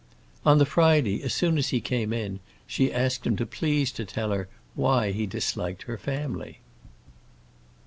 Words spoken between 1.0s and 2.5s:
as soon as he came in,